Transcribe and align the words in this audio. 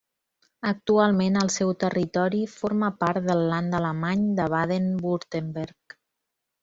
Actualment 0.69 1.35
el 1.41 1.51
seu 1.55 1.73
territori 1.83 2.41
forma 2.53 2.91
part 3.03 3.27
del 3.29 3.45
Land 3.53 3.79
alemany 3.81 4.25
de 4.41 4.49
Baden-Württemberg. 4.55 5.97